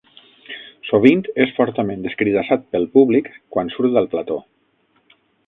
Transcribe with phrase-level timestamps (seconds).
[0.87, 4.41] Sovint és fortament escridassat pel públic quan surt al plató.